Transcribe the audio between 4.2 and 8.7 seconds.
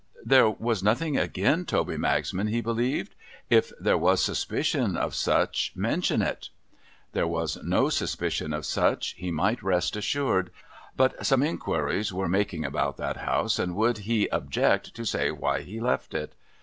suspicion of such— mention it! There was no suspicion of